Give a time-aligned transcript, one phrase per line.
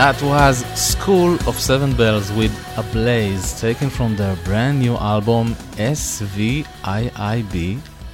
[0.00, 6.64] That was School of Seven Bells with Ablaze, taken from their brand new album SVIIB.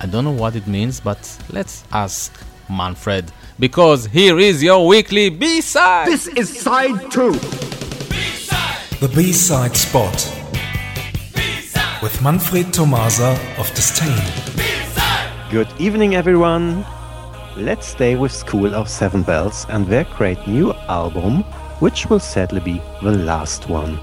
[0.00, 2.32] I don't know what it means, but let's ask
[2.68, 3.30] Manfred,
[3.60, 6.08] because here is your weekly B side.
[6.08, 7.34] This is side two.
[8.98, 10.16] The B-side spot
[12.02, 14.18] with Manfred Tomasa of Disdain.
[15.52, 16.84] Good evening, everyone.
[17.56, 21.44] Let's stay with School of Seven Bells and their great new album,
[21.80, 23.98] which will sadly be the last one.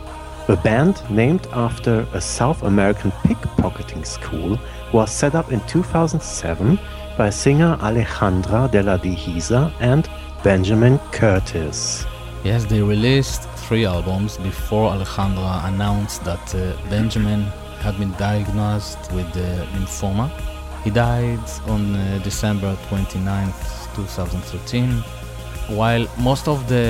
[0.47, 4.59] The band, named after a South American pickpocketing school,
[4.91, 6.77] was set up in 2007
[7.17, 10.09] by singer Alejandra de la Deheza and
[10.43, 12.05] Benjamin Curtis.
[12.43, 17.43] Yes, they released three albums before Alejandra announced that uh, Benjamin
[17.79, 20.29] had been diagnosed with uh, lymphoma.
[20.83, 23.47] He died on uh, December 29,
[23.95, 25.01] 2013.
[25.69, 26.85] While most of the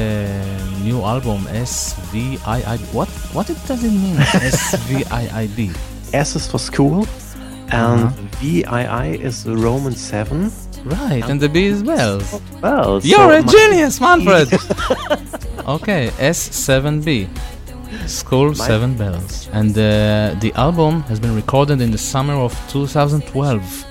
[0.82, 4.16] new album SVIIB, what what it does it mean
[4.62, 5.76] SVIIB?
[6.14, 7.06] S is for school,
[7.72, 8.40] and Uh-huh.
[8.42, 10.52] VII is the Roman 7.
[10.86, 12.28] Right, and the B is bells.
[12.62, 14.50] Well, You're so a genius, Manfred.
[15.76, 17.28] okay, S7B.
[18.08, 19.48] School Seven Bells.
[19.54, 23.86] And uh, the album has been recorded in the summer of 2012.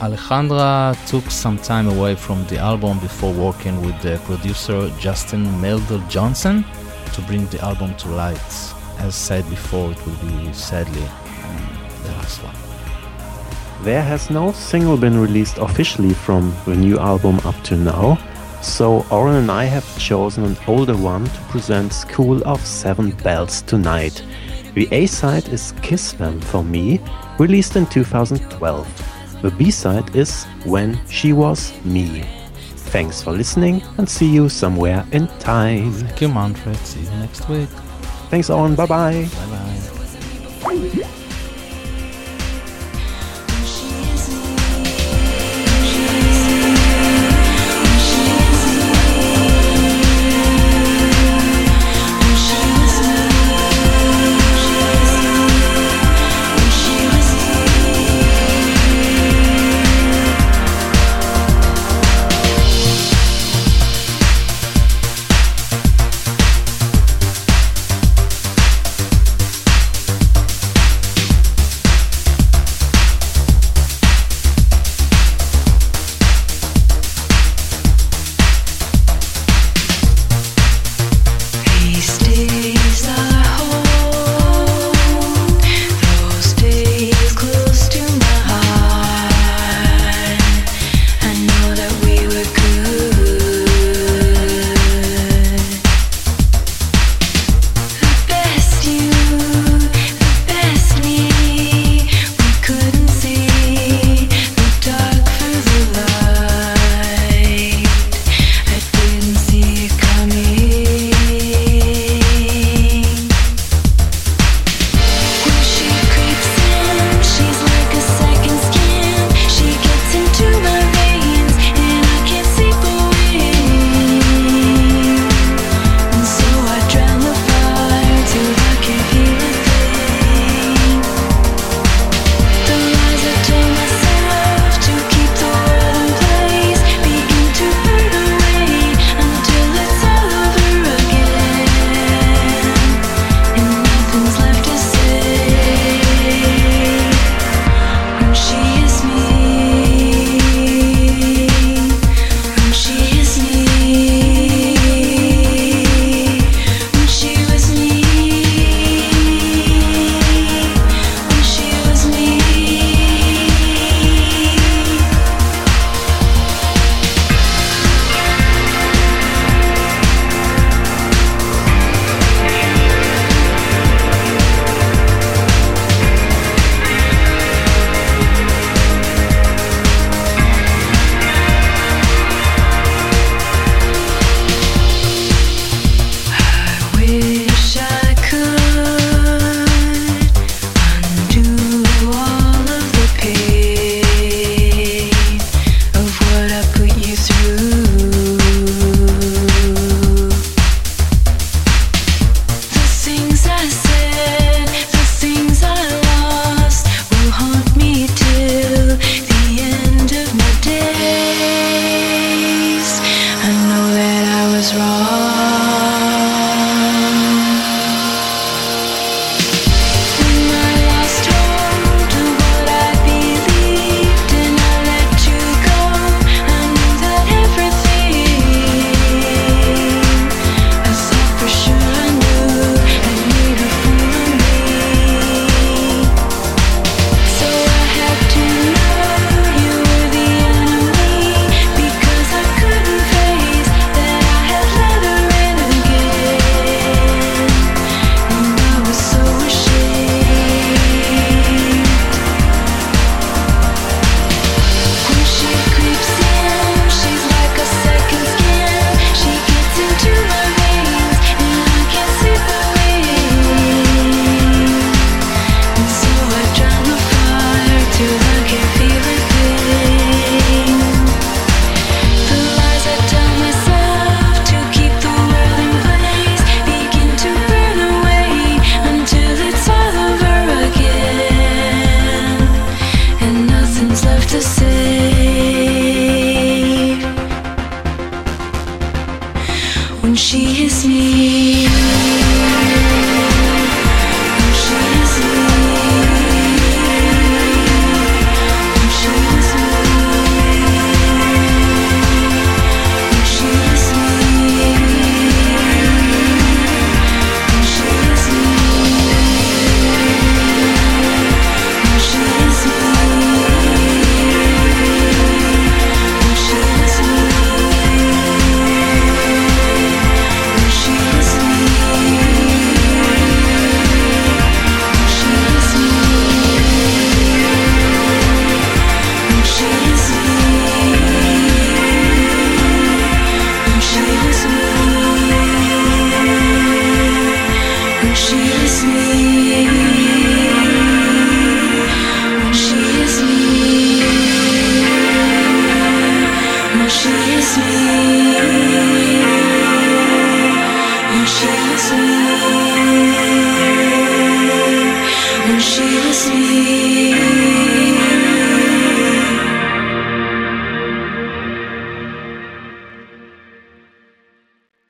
[0.00, 6.64] Alejandra took some time away from the album before working with the producer Justin Meldal-Johnsen
[7.12, 8.74] to bring the album to light.
[8.98, 11.06] As said before, it will be sadly
[12.02, 12.56] the last one.
[13.84, 18.18] There has no single been released officially from the new album up to now,
[18.62, 23.62] so Oren and I have chosen an older one to present School of Seven Bells
[23.62, 24.24] tonight.
[24.74, 26.98] The A side is Kiss Them for Me,
[27.38, 29.13] released in 2012.
[29.44, 32.24] The B side is When She Was Me.
[32.94, 35.92] Thanks for listening and see you somewhere in time.
[35.92, 36.78] Thank you, Manfred.
[36.78, 37.68] See you next week.
[38.30, 38.74] Thanks, Oren.
[38.74, 39.28] Bye bye.
[39.36, 41.20] Bye bye.